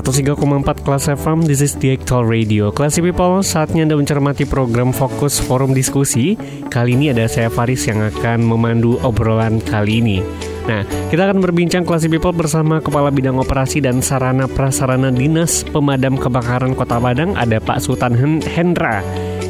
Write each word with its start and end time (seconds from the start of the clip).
103,4 0.00 0.80
Kelas 0.80 1.12
FM, 1.12 1.44
this 1.44 1.60
is 1.60 1.76
the 1.76 1.92
actual 1.92 2.24
radio. 2.24 2.72
Classy 2.72 3.04
People, 3.04 3.44
saatnya 3.44 3.84
Anda 3.84 4.00
mencermati 4.00 4.48
program 4.48 4.96
Fokus 4.96 5.36
Forum 5.36 5.76
Diskusi. 5.76 6.40
Kali 6.72 6.96
ini 6.96 7.12
ada 7.12 7.28
saya 7.28 7.52
Faris 7.52 7.84
yang 7.84 8.00
akan 8.00 8.40
memandu 8.40 8.96
obrolan 9.04 9.60
kali 9.60 10.00
ini. 10.00 10.24
Nah, 10.64 10.88
kita 11.12 11.28
akan 11.28 11.44
berbincang 11.44 11.84
Classy 11.84 12.08
People 12.08 12.32
bersama 12.32 12.80
Kepala 12.80 13.12
Bidang 13.12 13.36
Operasi 13.44 13.84
dan 13.84 14.00
Sarana 14.00 14.48
Prasarana 14.48 15.12
Dinas 15.12 15.68
Pemadam 15.68 16.16
Kebakaran 16.16 16.72
Kota 16.72 16.96
Padang 16.96 17.36
Ada 17.36 17.58
Pak 17.58 17.80
Sultan 17.80 18.12
Hendra 18.44 19.00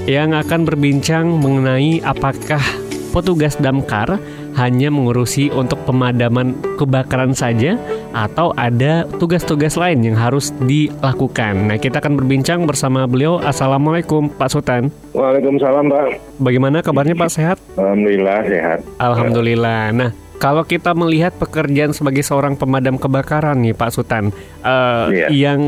Yang 0.07 0.47
akan 0.47 0.61
berbincang 0.65 1.27
mengenai 1.35 1.99
apakah 2.07 2.63
petugas 3.11 3.59
damkar 3.59 4.23
hanya 4.55 4.89
mengurusi 4.89 5.51
untuk 5.51 5.83
pemadaman 5.85 6.55
kebakaran 6.79 7.35
saja 7.35 7.75
atau 8.15 8.55
ada 8.55 9.07
tugas-tugas 9.19 9.75
lain 9.79 10.03
yang 10.03 10.17
harus 10.19 10.51
dilakukan. 10.65 11.71
Nah, 11.71 11.77
kita 11.79 11.99
akan 11.99 12.19
berbincang 12.19 12.67
bersama 12.67 13.07
beliau. 13.07 13.43
Assalamualaikum, 13.43 14.31
Pak 14.31 14.49
Sultan. 14.51 14.95
Waalaikumsalam, 15.15 15.91
Pak. 15.91 16.39
Bagaimana 16.39 16.83
kabarnya, 16.83 17.15
Pak? 17.19 17.31
Sehat? 17.31 17.59
Alhamdulillah 17.75 18.39
sehat. 18.47 18.79
Alhamdulillah. 18.99 19.83
Nah, 19.95 20.11
kalau 20.41 20.65
kita 20.65 20.97
melihat 20.97 21.37
pekerjaan 21.37 21.93
sebagai 21.93 22.25
seorang 22.25 22.57
pemadam 22.57 22.97
kebakaran 22.97 23.61
nih 23.61 23.77
Pak 23.77 23.93
Sultan, 23.93 24.33
uh, 24.65 25.13
Iya. 25.13 25.29
yang 25.29 25.61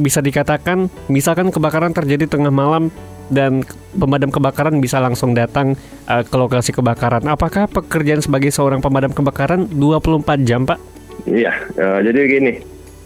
bisa 0.00 0.24
dikatakan, 0.24 0.88
misalkan 1.12 1.52
kebakaran 1.52 1.92
terjadi 1.92 2.24
tengah 2.24 2.48
malam 2.48 2.88
dan 3.32 3.64
pemadam 3.94 4.28
kebakaran 4.28 4.80
bisa 4.82 5.00
langsung 5.00 5.32
datang 5.32 5.78
uh, 6.08 6.22
ke 6.24 6.36
lokasi 6.36 6.74
kebakaran. 6.74 7.24
Apakah 7.28 7.70
pekerjaan 7.70 8.20
sebagai 8.20 8.50
seorang 8.52 8.82
pemadam 8.84 9.12
kebakaran 9.12 9.70
24 9.70 10.44
jam, 10.44 10.66
Pak? 10.66 10.78
Iya, 11.24 11.52
eh, 11.78 11.98
jadi 12.04 12.20
gini. 12.28 12.52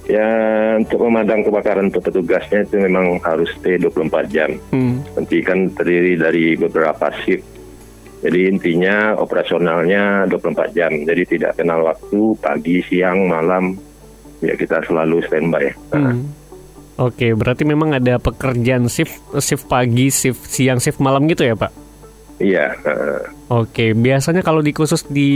Ya, 0.09 0.25
untuk 0.81 1.05
memadam 1.05 1.45
kebakaran 1.45 1.93
untuk 1.93 2.09
petugasnya 2.09 2.65
itu 2.65 2.81
memang 2.81 3.21
harus 3.21 3.53
stay 3.61 3.77
24 3.77 4.25
jam. 4.33 4.57
Hmm. 4.73 5.05
Nanti 5.13 5.45
kan 5.45 5.69
terdiri 5.77 6.17
dari 6.17 6.57
beberapa 6.57 7.13
shift. 7.23 7.45
Jadi 8.25 8.51
intinya 8.51 9.15
operasionalnya 9.21 10.27
24 10.33 10.73
jam. 10.75 10.91
Jadi 11.05 11.39
tidak 11.39 11.61
kenal 11.61 11.85
waktu, 11.85 12.35
pagi, 12.41 12.81
siang, 12.89 13.29
malam. 13.29 13.77
Ya 14.41 14.57
kita 14.57 14.81
selalu 14.89 15.23
standby. 15.29 15.77
Nah, 15.93 16.17
Hmm. 16.17 16.25
Oke, 16.99 17.31
berarti 17.33 17.63
memang 17.63 17.95
ada 17.95 18.19
pekerjaan 18.19 18.91
shift 18.91 19.23
shift 19.39 19.71
pagi, 19.71 20.11
shift 20.11 20.43
siang, 20.51 20.83
shift 20.83 20.99
malam 20.99 21.31
gitu 21.31 21.47
ya, 21.47 21.55
Pak? 21.55 21.71
Iya, 22.39 22.75
eh, 22.75 23.23
Oke, 23.51 23.95
biasanya 23.95 24.43
kalau 24.43 24.63
di 24.63 24.71
khusus 24.71 25.07
di 25.07 25.31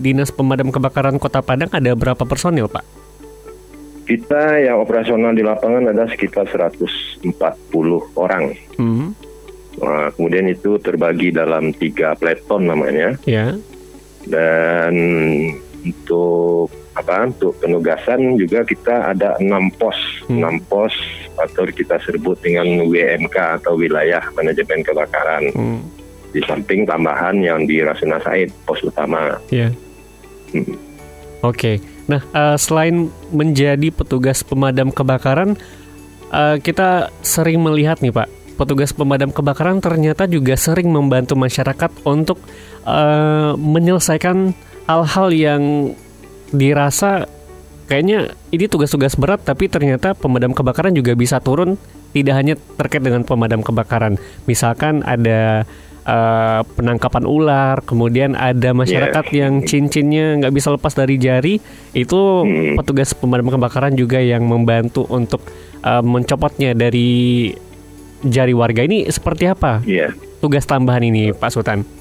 Dinas 0.00 0.32
Pemadam 0.32 0.72
Kebakaran 0.72 1.20
Kota 1.20 1.40
Padang 1.40 1.72
ada 1.72 1.92
berapa 1.92 2.24
personil, 2.24 2.68
Pak? 2.68 3.06
kita 4.06 4.62
yang 4.62 4.78
operasional 4.78 5.34
di 5.34 5.42
lapangan 5.42 5.90
ada 5.90 6.06
sekitar 6.06 6.46
140 6.46 7.26
orang. 8.14 8.54
Hmm. 8.78 9.10
Nah, 9.82 10.08
kemudian 10.14 10.46
itu 10.48 10.78
terbagi 10.80 11.34
dalam 11.34 11.74
tiga 11.74 12.14
peleton 12.16 12.70
namanya. 12.70 13.18
Ya. 13.26 13.58
dan 14.26 14.90
untuk 15.86 16.66
apa 16.96 17.28
untuk 17.28 17.52
penugasan 17.60 18.40
juga 18.40 18.64
kita 18.64 19.12
ada 19.12 19.36
enam 19.36 19.68
pos 19.76 19.96
Hmm. 20.26 20.40
enam 20.40 20.56
pos 20.64 20.90
atau 21.36 21.68
kita 21.68 22.00
sebut 22.02 22.40
dengan 22.40 22.64
WMK 22.88 23.60
atau 23.60 23.76
wilayah 23.76 24.24
manajemen 24.32 24.80
kebakaran 24.80 25.44
Hmm. 25.52 25.84
di 26.32 26.40
samping 26.42 26.88
tambahan 26.88 27.36
yang 27.38 27.68
di 27.68 27.84
Rasuna 27.84 28.16
Said 28.24 28.48
pos 28.64 28.80
utama 28.80 29.36
Ya. 29.52 29.68
Hmm. 30.50 30.76
Oke. 31.44 31.78
Nah, 32.08 32.22
eh, 32.22 32.56
selain 32.56 33.12
menjadi 33.28 33.92
petugas 33.92 34.40
pemadam 34.40 34.88
kebakaran, 34.88 35.58
eh, 36.32 36.56
kita 36.62 37.12
sering 37.20 37.60
melihat 37.60 38.00
nih, 38.00 38.14
Pak, 38.14 38.28
petugas 38.56 38.94
pemadam 38.94 39.30
kebakaran 39.30 39.84
ternyata 39.84 40.24
juga 40.24 40.56
sering 40.56 40.88
membantu 40.88 41.36
masyarakat 41.36 41.92
untuk 42.08 42.40
eh, 42.86 43.52
menyelesaikan 43.58 44.54
hal-hal 44.86 45.28
yang 45.34 45.62
dirasa 46.50 47.26
kayaknya 47.86 48.34
ini 48.50 48.66
tugas-tugas 48.66 49.14
berat, 49.14 49.42
tapi 49.46 49.70
ternyata 49.70 50.14
pemadam 50.14 50.50
kebakaran 50.50 50.94
juga 50.94 51.14
bisa 51.14 51.38
turun 51.38 51.78
tidak 52.10 52.34
hanya 52.34 52.54
terkait 52.80 53.02
dengan 53.02 53.22
pemadam 53.22 53.60
kebakaran. 53.62 54.18
Misalkan 54.50 55.06
ada 55.06 55.66
eh, 56.06 56.60
penangkapan 56.78 57.26
ular, 57.26 57.82
kemudian 57.82 58.38
ada 58.38 58.70
masyarakat 58.70 59.26
yang 59.34 59.66
cincinnya 59.66 60.38
nggak 60.38 60.54
bisa 60.54 60.70
lepas 60.70 60.94
dari 60.94 61.18
jari, 61.18 61.58
itu 61.98 62.20
Hmm. 62.46 62.78
petugas 62.78 63.10
pemadam 63.10 63.50
kebakaran 63.50 63.98
juga 63.98 64.22
yang 64.22 64.46
membantu 64.46 65.02
untuk 65.10 65.42
eh, 65.82 66.02
mencopotnya 66.02 66.78
dari 66.78 67.50
jari 68.22 68.54
warga. 68.54 68.86
Ini 68.86 69.10
seperti 69.10 69.44
apa 69.50 69.82
Iya 69.82 70.14
tugas 70.38 70.62
tambahan 70.62 71.02
ini, 71.02 71.34
Pak 71.34 71.50
Sultan? 71.50 71.95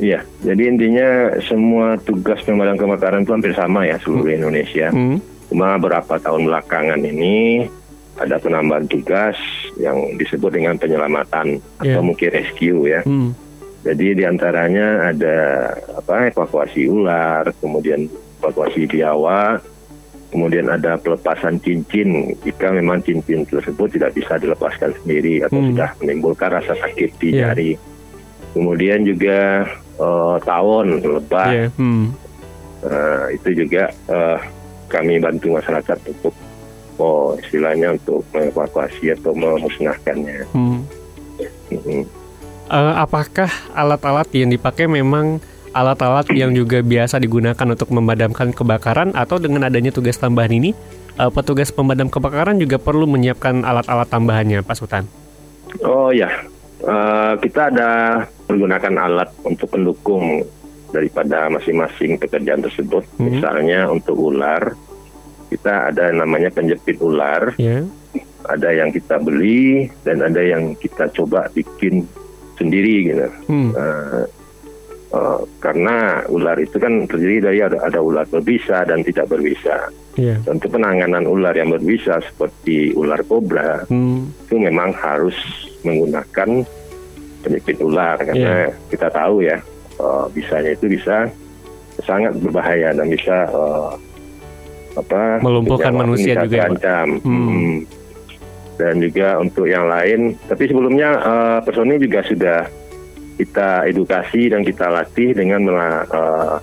Iya 0.00 0.20
jadi 0.40 0.62
intinya 0.66 1.08
semua 1.42 1.94
tugas 1.98 2.40
pemadam 2.40 2.74
kebakaran 2.74 3.22
itu 3.22 3.30
hampir 3.30 3.52
sama 3.52 3.84
ya 3.84 4.00
seluruh 4.00 4.32
Indonesia 4.32 4.88
Hmm. 4.88 5.20
cuma 5.46 5.76
beberapa 5.76 6.16
tahun 6.16 6.46
belakangan 6.46 7.00
ini 7.00 7.68
ada 8.16 8.36
penambahan 8.36 8.84
tugas 8.84 9.36
yang 9.76 9.96
disebut 10.16 10.50
dengan 10.50 10.74
penyelamatan 10.74 11.60
Iya. 11.80 11.96
atau 11.96 12.02
mungkin 12.02 12.28
rescue 12.30 12.88
ya 12.88 13.00
Hmm. 13.04 13.32
Jadi 13.80 14.12
di 14.12 14.28
antaranya 14.28 15.08
ada 15.08 15.36
apa 15.96 16.28
evakuasi 16.28 16.84
ular, 16.84 17.48
kemudian 17.56 18.04
evakuasi 18.36 18.84
biawak, 18.84 19.64
kemudian 20.28 20.68
ada 20.68 21.00
pelepasan 21.00 21.56
cincin 21.58 22.36
jika 22.44 22.68
memang 22.70 23.00
cincin 23.00 23.40
tersebut 23.42 23.88
tidak 23.88 24.12
bisa 24.12 24.36
dilepaskan 24.36 24.92
sendiri 25.00 25.40
atau 25.40 25.56
Hmm. 25.56 25.72
sudah 25.72 25.96
menimbulkan 25.96 26.52
rasa 26.52 26.76
sakit 26.76 27.10
di 27.16 27.28
Iya. 27.32 27.56
jari. 27.56 27.72
Kemudian 28.52 29.00
juga 29.00 29.64
eh, 30.00 30.36
tawon 30.42 30.86
lebah, 31.04 31.48
Iya. 31.52 31.66
Hmm. 31.76 32.16
Eh, 32.80 33.36
itu 33.36 33.48
juga 33.64 33.92
eh, 33.92 34.38
kami 34.88 35.20
bantu 35.20 35.52
masyarakat 35.60 35.98
untuk 36.08 36.34
oh 36.96 37.36
istilahnya 37.36 37.96
untuk 37.96 38.24
mengevakuasi 38.32 39.12
atau 39.20 39.36
memusnahkannya. 39.36 40.48
Hmm. 40.56 40.80
Eh, 42.70 42.94
apakah 42.96 43.50
alat-alat 43.76 44.28
yang 44.32 44.48
dipakai 44.48 44.88
memang 44.88 45.44
alat-alat 45.70 46.26
yang 46.34 46.50
juga 46.50 46.82
biasa 46.82 47.22
digunakan 47.22 47.66
untuk 47.68 47.94
memadamkan 47.94 48.50
kebakaran 48.50 49.14
atau 49.14 49.38
dengan 49.38 49.68
adanya 49.68 49.94
tugas 49.94 50.18
tambahan 50.18 50.50
ini 50.50 50.72
eh, 51.20 51.30
petugas 51.30 51.68
pemadam 51.68 52.08
kebakaran 52.08 52.56
juga 52.56 52.80
perlu 52.80 53.04
menyiapkan 53.04 53.60
alat-alat 53.62 54.08
tambahannya, 54.08 54.64
Pak 54.64 54.76
Sultan? 54.76 55.04
Oh 55.86 56.10
ya, 56.10 56.26
Eh, 56.80 57.32
kita 57.44 57.68
ada 57.68 57.90
menggunakan 58.50 58.94
alat 58.98 59.30
untuk 59.46 59.70
pendukung 59.70 60.42
daripada 60.90 61.46
masing-masing 61.46 62.18
pekerjaan 62.18 62.66
tersebut. 62.66 63.06
Hmm. 63.16 63.30
Misalnya 63.30 63.86
untuk 63.86 64.18
ular, 64.18 64.74
kita 65.50 65.94
ada 65.94 66.10
namanya 66.10 66.50
penjepit 66.50 66.98
ular, 66.98 67.54
Ya. 67.56 67.86
ada 68.50 68.68
yang 68.74 68.90
kita 68.90 69.22
beli 69.22 69.86
dan 70.02 70.22
ada 70.26 70.42
yang 70.42 70.74
kita 70.74 71.06
coba 71.14 71.46
bikin 71.54 72.02
sendiri 72.58 73.14
gitu. 73.14 73.28
Hmm. 73.46 73.70
Eh, 73.70 74.24
eh, 75.14 75.40
karena 75.62 76.26
ular 76.26 76.58
itu 76.58 76.76
kan 76.76 77.06
terdiri 77.06 77.38
dari 77.38 77.58
ada, 77.62 77.78
ada 77.86 78.02
ular 78.02 78.26
berbisa 78.26 78.82
dan 78.82 79.06
tidak 79.06 79.30
berbisa. 79.30 79.88
Ya. 80.18 80.36
Untuk 80.42 80.74
penanganan 80.74 81.22
ular 81.24 81.54
yang 81.54 81.70
berbisa 81.70 82.18
seperti 82.18 82.92
ular 82.98 83.22
kobra, 83.24 83.86
Hmm. 83.86 84.26
itu 84.46 84.58
memang 84.58 84.90
harus 84.90 85.38
menggunakan 85.86 86.66
penyakit 87.40 87.76
ular 87.80 88.16
karena 88.20 88.68
kita 88.88 89.08
tahu 89.08 89.42
ya 89.42 89.56
eh, 89.96 90.24
bisanya 90.32 90.70
itu 90.72 90.86
bisa 90.86 91.28
sangat 92.00 92.32
berbahaya 92.40 92.92
dan 92.92 93.06
bisa 93.06 93.48
eh, 93.48 93.92
apa 94.90 95.38
Melumpuhkan 95.38 95.94
manusia 95.94 96.34
juga 96.40 96.56
ya, 96.56 96.66
terancam. 96.66 97.08
Hmm. 97.22 97.46
Hmm. 97.46 97.76
Dan 98.80 98.96
juga 98.98 99.36
untuk 99.36 99.68
yang 99.68 99.84
lain, 99.86 100.34
tapi 100.48 100.64
sebelumnya 100.66 101.08
eh, 101.20 101.58
personil 101.62 102.00
juga 102.00 102.20
sudah 102.24 102.60
kita 103.36 103.88
edukasi 103.88 104.48
dan 104.48 104.64
kita 104.64 104.88
latih 104.88 105.32
dengan 105.32 105.60
mela- 105.64 106.08
eh, 106.08 106.56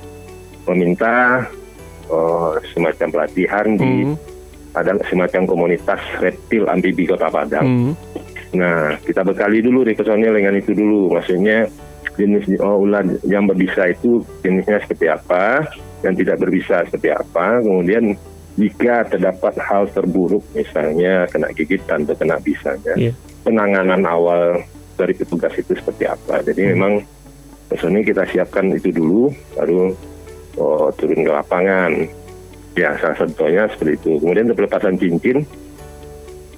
meminta 0.68 1.46
eh, 2.10 2.52
semacam 2.74 3.08
pelatihan 3.12 3.68
di 3.74 3.94
Hmm. 4.04 4.16
ada 4.74 4.94
semacam 5.10 5.42
komunitas 5.46 5.98
reptil 6.22 6.66
amfibi 6.66 7.06
Kota 7.06 7.30
Padang. 7.30 7.66
Hmm. 7.66 7.92
Nah, 8.56 8.96
kita 9.04 9.28
bekali 9.28 9.60
dulu 9.60 9.84
nih 9.84 9.96
personil 9.98 10.32
dengan 10.32 10.56
itu 10.56 10.72
dulu. 10.72 11.16
Maksudnya 11.20 11.68
jenis 12.18 12.48
oh, 12.64 12.88
ular 12.88 13.04
yang 13.28 13.46
berbisa 13.46 13.92
itu 13.92 14.24
jenisnya 14.42 14.82
seperti 14.82 15.06
apa, 15.12 15.68
dan 16.02 16.14
tidak 16.16 16.40
berbisa 16.42 16.86
seperti 16.88 17.12
apa. 17.14 17.62
Kemudian 17.62 18.16
jika 18.58 19.06
terdapat 19.06 19.54
hal 19.62 19.86
terburuk 19.94 20.42
misalnya 20.58 21.30
kena 21.30 21.54
gigitan 21.54 22.08
atau 22.10 22.18
kena 22.18 22.42
bisanya, 22.42 22.94
Iya. 22.98 23.14
penanganan 23.46 24.02
awal 24.08 24.66
dari 24.98 25.14
petugas 25.14 25.54
itu 25.54 25.78
seperti 25.78 26.10
apa. 26.10 26.42
Jadi 26.42 26.62
Hmm. 26.66 26.72
memang 26.74 26.94
personil 27.70 28.02
kita 28.02 28.26
siapkan 28.32 28.74
itu 28.74 28.90
dulu, 28.90 29.30
baru 29.54 29.94
oh, 30.58 30.90
turun 30.98 31.22
ke 31.22 31.32
lapangan. 31.32 31.92
Ya 32.78 32.94
salah 32.98 33.18
satunya 33.18 33.66
seperti 33.74 33.94
itu. 33.98 34.12
Kemudian 34.22 34.54
pelepasan 34.54 34.98
cincin, 35.02 35.46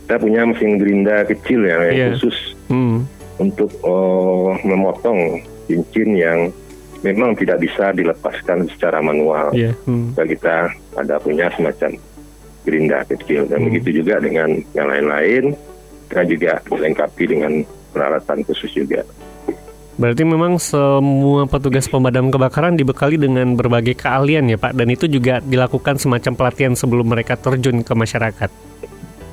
kita 0.09 0.25
punya 0.25 0.41
mesin 0.41 0.81
gerinda 0.81 1.21
kecil 1.21 1.69
yang 1.69 1.81
Iya. 1.85 2.07
khusus 2.17 2.57
Hmm. 2.65 3.05
untuk 3.37 3.69
oh, 3.85 4.57
memotong 4.65 5.37
cincin 5.69 6.17
yang 6.17 6.49
memang 7.05 7.37
tidak 7.37 7.61
bisa 7.61 7.93
dilepaskan 7.93 8.65
secara 8.73 9.05
manual. 9.05 9.53
Iya. 9.53 9.77
Hmm. 9.85 10.17
Kita, 10.17 10.25
kita 10.25 10.55
ada 10.97 11.15
punya 11.21 11.45
semacam 11.53 11.93
gerinda 12.65 13.05
kecil 13.05 13.45
dan 13.53 13.61
Hmm. 13.61 13.67
begitu 13.69 14.01
juga 14.01 14.17
dengan 14.17 14.49
yang 14.73 14.89
lain-lain 14.89 15.53
kita 16.09 16.25
juga 16.25 16.57
dilengkapi 16.65 17.23
dengan 17.29 17.53
peralatan 17.93 18.41
khusus 18.49 18.73
juga. 18.73 19.05
Berarti 19.93 20.25
memang 20.25 20.57
semua 20.57 21.45
petugas 21.45 21.85
pemadam 21.85 22.33
kebakaran 22.33 22.73
dibekali 22.73 23.21
dengan 23.21 23.53
berbagai 23.53 23.93
keahlian 23.93 24.49
ya 24.49 24.57
Pak, 24.57 24.73
dan 24.73 24.89
itu 24.89 25.05
juga 25.05 25.37
dilakukan 25.37 26.01
semacam 26.01 26.33
pelatihan 26.33 26.73
sebelum 26.73 27.13
mereka 27.13 27.37
terjun 27.37 27.85
ke 27.85 27.93
masyarakat. 27.93 28.49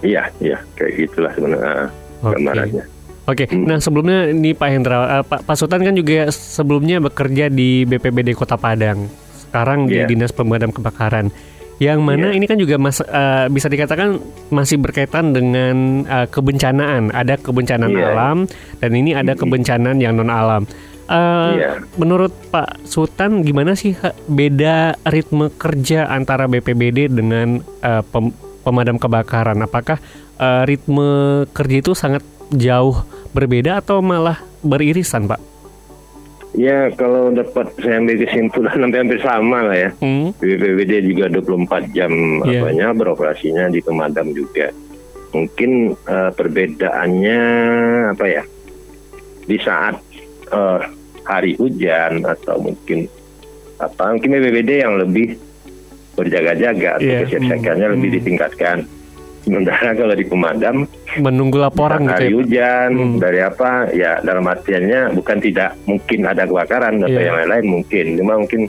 Iya, 0.00 0.28
iya, 0.38 0.58
kayak 0.74 0.92
gitulah 0.98 1.32
sebenarnya 1.32 1.88
Oke. 2.20 2.34
gambarannya. 2.36 2.84
Oke, 3.26 3.44
nah 3.50 3.78
sebelumnya 3.78 4.30
ini 4.30 4.54
Pak 4.54 4.68
Hendra, 4.68 4.98
eh, 5.18 5.24
Pak, 5.24 5.42
Pak 5.42 5.56
Sultan 5.56 5.82
kan 5.82 5.94
juga 5.94 6.30
sebelumnya 6.30 7.02
bekerja 7.02 7.50
di 7.50 7.82
BPBD 7.82 8.32
Kota 8.32 8.54
Padang, 8.54 9.10
sekarang 9.36 9.90
di 9.90 9.98
Iya. 9.98 10.06
Dinas 10.06 10.30
Pemadam 10.30 10.70
Kebakaran. 10.70 11.34
Yang 11.76 12.00
mana 12.00 12.30
Iya. 12.30 12.36
ini 12.38 12.46
kan 12.46 12.56
juga 12.56 12.78
mas, 12.78 13.02
eh, 13.02 13.46
bisa 13.50 13.66
dikatakan 13.66 14.16
masih 14.48 14.78
berkaitan 14.78 15.34
dengan 15.34 15.76
eh, 16.04 16.26
kebencanaan. 16.26 17.10
Ada 17.10 17.36
kebencanaan 17.36 17.92
Iya. 17.92 18.06
alam 18.08 18.38
dan 18.78 18.90
ini 18.92 19.12
ada 19.12 19.34
kebencanaan 19.34 19.98
yang 19.98 20.14
non 20.14 20.30
alam. 20.30 20.62
Eh, 21.06 21.50
Iya. 21.52 21.82
Menurut 21.98 22.32
Pak 22.48 22.80
Sultan 22.82 23.42
gimana 23.42 23.74
sih 23.74 23.92
beda 24.24 24.96
ritme 25.04 25.50
kerja 25.52 26.08
antara 26.08 26.46
BPBD 26.46 27.10
dengan 27.10 27.58
eh, 27.82 28.02
pem- 28.06 28.34
pemadam 28.66 28.98
kebakaran? 28.98 29.62
Apakah 29.62 30.02
eh, 30.36 30.62
ritme 30.66 31.06
kerja 31.54 31.76
itu 31.78 31.94
sangat 31.94 32.26
jauh 32.50 33.06
berbeda 33.30 33.78
atau 33.78 34.02
malah 34.02 34.42
beririsan, 34.66 35.30
Pak? 35.30 35.38
Ya, 36.56 36.88
kalau 36.96 37.28
dapat 37.30 37.68
saya 37.76 38.00
ambil 38.00 38.16
kesimpulan 38.24 38.80
hampir 38.82 38.98
hampir 39.04 39.20
sama 39.20 39.58
lah 39.70 39.76
ya. 39.76 39.90
Hmm, 40.00 40.32
BPBD 40.40 41.04
juga 41.04 41.28
24 41.28 41.92
jam 41.92 42.10
Iya. 42.42 42.64
apanya 42.64 42.86
beroperasinya 42.96 43.68
di 43.68 43.84
pemadam 43.84 44.32
juga. 44.32 44.72
Mungkin 45.30 45.92
eh, 45.94 46.30
perbedaannya 46.32 47.40
apa 48.16 48.24
ya? 48.24 48.42
Di 49.44 49.58
saat 49.60 50.00
eh, 50.48 50.80
hari 51.28 51.60
hujan 51.60 52.24
atau 52.24 52.56
mungkin 52.56 53.04
apa? 53.76 54.16
Mungkin 54.16 54.30
BPBD 54.32 54.70
yang 54.80 54.96
lebih 54.96 55.36
berjaga-jaga 56.16 56.96
atau 56.96 57.06
Iya. 57.06 57.18
kesiapsiagannya 57.22 57.86
lebih 57.92 58.08
Hmm. 58.08 58.16
ditingkatkan. 58.18 58.78
Sementara 59.46 59.94
kalau 59.94 60.10
di 60.10 60.26
pemadam 60.26 60.76
menunggu 61.22 61.62
laporan 61.62 62.02
saat 62.02 62.18
gitu 62.18 62.26
ya, 62.26 62.34
hujan 62.34 62.90
Hmm. 62.90 63.16
dari 63.22 63.38
apa 63.38 63.70
ya 63.94 64.18
dalam 64.18 64.42
artiannya 64.42 65.14
bukan 65.14 65.38
tidak 65.38 65.78
mungkin 65.86 66.26
ada 66.26 66.42
kebakaran 66.42 66.98
atau 66.98 67.14
Iya. 67.14 67.26
yang 67.30 67.36
lain-lain 67.38 67.66
mungkin 67.70 68.06
cuma 68.16 68.34
mungkin 68.36 68.62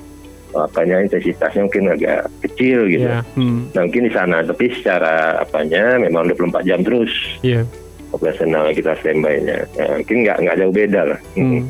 apanya 0.53 1.01
intensitasnya 1.01 1.65
mungkin 1.65 1.83
agak 1.91 2.19
kecil 2.41 2.85
gitu 2.87 3.03
Iya, 3.03 3.19
hmm, 3.33 3.73
nah, 3.73 3.81
mungkin 3.83 4.03
di 4.05 4.11
sana 4.11 4.37
tapi 4.41 4.65
secara 4.71 5.13
apanya 5.37 5.97
memang 5.97 6.29
24 6.29 6.63
jam 6.63 6.79
terus 6.81 7.09
iya. 7.41 7.61
operasional 8.09 8.69
kita 8.71 8.93
standby-nya 8.95 9.65
Ya, 9.73 9.85
mungkin 9.97 10.17
nggak 10.23 10.37
nggak 10.39 10.57
jauh 10.57 10.73
beda 10.73 11.01
lah 11.03 11.19
Hmm. 11.33 11.61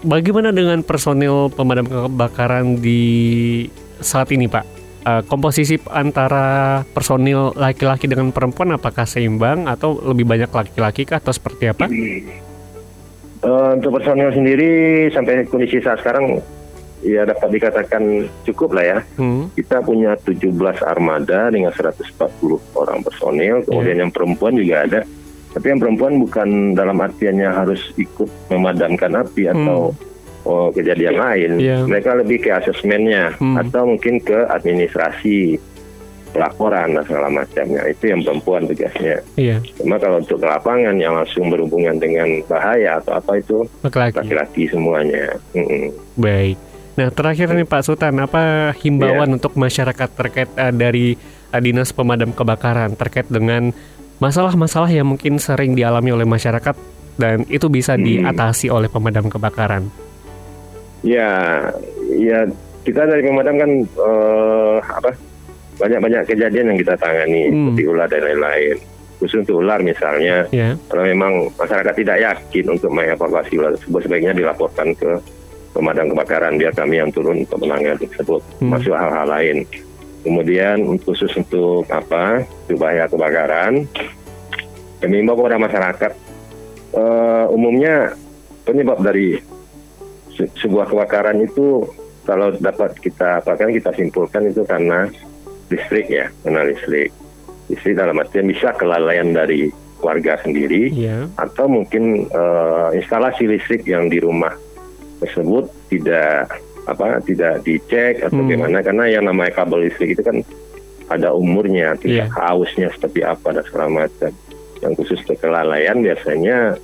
Bagaimana 0.00 0.48
dengan 0.48 0.80
personil 0.80 1.48
pemadam 1.50 1.84
kebakaran 1.84 2.76
di 2.76 3.68
saat 4.00 4.32
ini, 4.32 4.48
Pak? 4.48 4.64
Eh, 5.00 5.22
komposisi 5.24 5.80
antara 5.88 6.80
personil 6.84 7.56
laki-laki 7.56 8.04
dengan 8.04 8.28
perempuan 8.30 8.76
apakah 8.76 9.08
seimbang 9.08 9.64
atau 9.64 9.96
lebih 9.96 10.28
banyak 10.28 10.52
laki-laki 10.52 11.08
kah 11.08 11.16
atau 11.16 11.32
seperti 11.32 11.72
apa? 11.72 11.88
Eh, 13.40 13.70
untuk 13.72 13.96
personil 13.96 14.28
sendiri 14.28 14.70
sampai 15.08 15.48
kondisi 15.48 15.80
saat 15.80 16.04
sekarang 16.04 16.44
ya 17.00 17.24
dapat 17.24 17.48
dikatakan 17.48 18.28
cukup 18.44 18.76
lah 18.76 18.84
ya 18.84 18.98
Hmm, 19.16 19.48
kita 19.56 19.80
punya 19.80 20.12
17 20.20 20.52
armada 20.84 21.48
dengan 21.48 21.72
140 21.72 22.60
orang 22.76 23.00
personil, 23.00 23.64
kemudian 23.64 23.96
Iya. 23.96 24.02
yang 24.04 24.12
perempuan 24.12 24.52
juga 24.52 24.84
ada. 24.84 25.00
Tapi 25.50 25.66
yang 25.66 25.80
perempuan 25.80 26.20
bukan 26.20 26.48
dalam 26.76 27.00
artiannya 27.00 27.48
harus 27.48 27.80
ikut 27.96 28.28
memadamkan 28.52 29.16
api 29.16 29.48
atau 29.48 29.96
oh, 30.42 30.68
kejadian 30.70 31.16
lain. 31.16 31.50
Hmm. 31.52 31.60
Iya. 31.60 31.76
Mereka 31.84 32.10
lebih 32.16 32.38
ke 32.40 32.50
asesmennya 32.50 33.34
Hmm. 33.36 33.56
atau 33.56 33.82
mungkin 33.86 34.18
ke 34.18 34.46
administrasi 34.46 35.58
pelaporan 36.30 36.94
dan 36.94 37.02
segala 37.02 37.28
macamnya. 37.28 37.82
Itu 37.84 38.04
yang 38.06 38.22
perempuan 38.22 38.62
tugasnya. 38.64 39.18
iya, 39.34 39.58
Cuma 39.74 39.98
kalau 39.98 40.18
untuk 40.18 40.38
ke 40.38 40.46
lapangan 40.46 40.94
yang 40.94 41.12
langsung 41.12 41.50
berhubungan 41.50 41.98
dengan 41.98 42.38
bahaya 42.46 43.02
atau 43.02 43.18
apa 43.18 43.32
itu 43.36 43.66
laki-laki. 43.84 44.70
semuanya. 44.70 45.34
Mm-mm. 45.52 45.90
Baik. 46.14 46.54
Nah, 46.94 47.08
terakhir 47.08 47.50
nih 47.50 47.64
Pak 47.64 47.82
Sultan, 47.82 48.14
apa 48.20 48.70
himbauan 48.76 49.32
untuk 49.32 49.56
masyarakat 49.56 50.08
terkait 50.12 50.50
eh, 50.52 50.70
dari 50.70 51.06
eh, 51.48 51.60
Dinas 51.60 51.90
Pemadam 51.90 52.30
Kebakaran 52.30 52.94
terkait 52.94 53.26
dengan 53.26 53.72
masalah-masalah 54.18 54.86
yang 54.86 55.08
mungkin 55.08 55.40
sering 55.40 55.72
dialami 55.72 56.12
oleh 56.12 56.28
masyarakat 56.28 56.76
dan 57.16 57.42
itu 57.48 57.66
bisa 57.66 57.96
Hmm. 57.96 58.04
diatasi 58.04 58.68
oleh 58.68 58.86
pemadam 58.86 59.26
kebakaran? 59.26 59.88
Ya, 61.00 61.28
ya 62.12 62.44
kita 62.84 63.08
dari 63.08 63.24
pemadam 63.24 63.56
kan 63.56 63.70
eh, 63.84 64.78
apa 64.84 65.10
banyak-banyak 65.80 66.28
kejadian 66.28 66.76
yang 66.76 66.78
kita 66.78 66.94
tangani 66.96 67.48
Hmm. 67.48 67.72
seperti 67.72 67.82
ular 67.88 68.08
dan 68.08 68.22
lain-lain. 68.24 68.76
Khusus 69.16 69.44
untuk 69.44 69.60
ular 69.60 69.80
misalnya, 69.80 70.48
Ya. 70.48 70.76
kalau 70.88 71.04
memang 71.04 71.52
masyarakat 71.52 71.92
tidak 71.92 72.18
yakin 72.20 72.64
untuk 72.72 72.88
mengevakuasi 72.88 73.52
ular 73.56 73.72
tersebut 73.76 74.00
sebaiknya 74.04 74.32
dilaporkan 74.32 74.92
ke 74.92 75.20
pemadam 75.72 76.08
kebakaran 76.10 76.56
biar 76.56 76.72
kami 76.72 76.98
yang 76.98 77.12
turun 77.12 77.44
untuk 77.44 77.60
menangani 77.60 78.00
tersebut. 78.00 78.40
Hmm. 78.60 78.72
Masuk 78.72 78.92
hal-hal 78.92 79.28
lain. 79.28 79.56
Kemudian 80.20 80.76
khusus 81.00 81.32
untuk 81.32 81.88
apa 81.88 82.44
bahaya 82.76 83.08
kebakaran, 83.08 83.88
kami 85.00 85.14
imbau 85.16 85.36
kepada 85.36 85.56
masyarakat 85.56 86.12
eh, 86.92 87.44
umumnya 87.48 88.12
penyebab 88.64 89.00
dari 89.00 89.40
se- 90.40 90.52
sebuah 90.58 90.88
kebakaran 90.88 91.36
itu 91.38 91.84
kalau 92.24 92.48
dapat 92.54 92.96
kita 92.96 93.44
apakan 93.44 93.68
kita 93.68 93.92
simpulkan 93.92 94.48
itu 94.48 94.64
karena 94.64 95.04
listrik 95.68 96.08
ya, 96.08 96.32
karena 96.40 96.64
listrik. 96.64 97.12
Listrik 97.68 97.94
dalam 97.94 98.16
artian 98.16 98.48
bisa 98.48 98.72
kelalaian 98.72 99.30
dari 99.30 99.68
warga 100.00 100.40
sendiri 100.40 100.88
Iya. 100.90 101.28
atau 101.36 101.68
mungkin 101.68 102.24
eh, 102.24 102.88
instalasi 102.96 103.44
listrik 103.44 103.84
yang 103.84 104.08
di 104.08 104.16
rumah 104.16 104.56
tersebut 105.20 105.68
tidak 105.86 106.48
apa 106.88 107.20
tidak 107.20 107.60
dicek 107.62 108.24
atau 108.24 108.40
Hmm. 108.40 108.48
bagaimana 108.48 108.80
karena 108.80 109.04
yang 109.06 109.24
namanya 109.28 109.52
kabel 109.54 109.84
listrik 109.84 110.16
itu 110.16 110.24
kan 110.24 110.40
ada 111.06 111.30
umurnya, 111.30 111.98
tidak 111.98 112.30
hausnya 112.32 112.88
seperti 112.90 113.20
apa 113.20 113.52
dan 113.52 113.62
segala 113.66 114.06
macam. 114.06 114.32
Yang 114.80 114.92
khusus 114.96 115.20
kelalaian 115.36 116.00
biasanya 116.00 116.78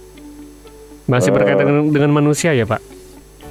Masih 1.07 1.31
berkaitan 1.31 1.65
dengan, 1.65 1.85
dengan 1.89 2.11
manusia 2.13 2.51
ya, 2.51 2.67
Pak? 2.67 2.83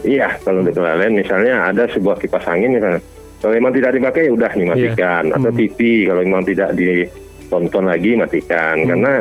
Iya, 0.02 0.38
kalau 0.40 0.60
untuk 0.60 0.76
kelalaian 0.76 1.14
misalnya 1.14 1.54
ada 1.66 1.88
sebuah 1.88 2.18
kipas 2.18 2.46
angin 2.46 2.74
misalnya. 2.74 3.02
Kalau 3.38 3.54
memang 3.54 3.72
tidak 3.72 3.92
dipakai 3.94 4.26
ya 4.26 4.32
udah 4.32 4.52
dimatikan 4.52 5.24
atau 5.30 5.50
Hmm. 5.50 5.58
TV 5.58 5.78
kalau 6.04 6.22
memang 6.22 6.44
tidak 6.44 6.70
ditonton 6.74 7.86
lagi 7.86 8.12
matikan 8.14 8.76
Hmm. 8.76 8.90
karena 8.90 9.14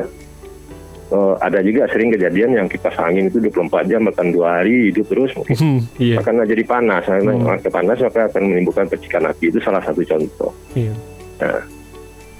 eh, 1.06 1.34
ada 1.38 1.60
juga 1.60 1.84
sering 1.86 2.10
kejadian 2.10 2.50
yang 2.54 2.66
kipas 2.66 2.96
angin 2.96 3.28
itu 3.28 3.38
24 3.38 3.84
jam 3.86 4.00
bahkan 4.02 4.28
dua 4.28 4.58
hari 4.58 4.88
hidup 4.88 5.04
terus 5.06 5.30
mungkin 5.32 5.54
Hmm, 5.54 5.80
iya. 5.94 6.16
akan 6.18 6.42
jadi 6.42 6.64
panas 6.64 7.04
karena 7.04 7.30
Hmm. 7.30 7.44
makin 7.44 7.70
panas 7.70 7.98
maka 7.98 8.20
akan 8.26 8.42
menimbulkan 8.44 8.86
percikan 8.88 9.22
api 9.24 9.44
itu 9.46 9.58
salah 9.60 9.78
satu 9.78 10.00
contoh. 10.02 10.50
Iya. 10.72 10.92
Nah. 11.38 11.62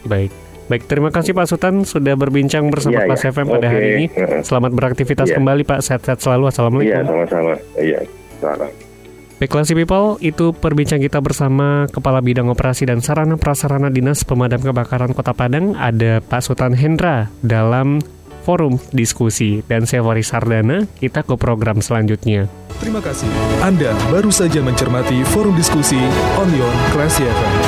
Baik. 0.05 0.33
Baik, 0.65 0.89
terima 0.89 1.13
kasih 1.13 1.33
Pak 1.33 1.45
Sultan 1.47 1.85
sudah 1.85 2.15
berbincang 2.15 2.65
bersama 2.67 2.97
Iya, 2.97 3.05
Kelas 3.07 3.21
iya. 3.21 3.31
FM 3.31 3.47
pada 3.47 3.61
Oke. 3.61 3.69
hari 3.69 3.89
ini. 3.95 4.05
Selamat 4.41 4.73
beraktivitas 4.73 5.29
Iya. 5.29 5.37
kembali 5.37 5.63
Pak. 5.63 5.79
Sehat-sehat 5.79 6.19
selalu. 6.19 6.43
Iya 6.43 6.51
Assalamualaikum. 6.51 7.05
sama-sama. 7.05 7.55
Iya. 7.77 8.01
Selamat. 8.45 8.77
Baik, 9.41 9.51
Classy 9.51 9.75
People, 9.75 10.21
itu 10.23 10.53
perbincang 10.55 11.01
kita 11.03 11.19
bersama 11.19 11.89
Kepala 11.91 12.23
Bidang 12.23 12.53
Operasi 12.53 12.87
dan 12.87 13.03
Sarana 13.03 13.35
Prasarana 13.35 13.91
Dinas 13.91 14.23
Pemadam 14.23 14.63
Kebakaran 14.63 15.11
Kota 15.11 15.35
Padang, 15.35 15.75
ada 15.75 16.23
Pak 16.23 16.45
Sultan 16.45 16.77
Hendra 16.77 17.33
dalam 17.43 17.99
forum 18.45 18.77
diskusi. 18.93 19.65
Dan 19.65 19.89
saya 19.89 20.05
Faris 20.05 20.29
Sardana, 20.31 20.85
kita 21.01 21.25
ke 21.25 21.35
program 21.41 21.81
selanjutnya. 21.81 22.47
Terima 22.79 23.01
kasih. 23.01 23.27
Anda 23.65 23.97
baru 24.13 24.29
saja 24.29 24.61
mencermati 24.61 25.25
forum 25.33 25.57
diskusi 25.57 25.99
Onion 26.37 26.75
Classy 26.93 27.25
FM. 27.25 27.64